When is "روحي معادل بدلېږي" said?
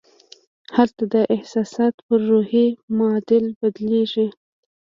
2.29-4.27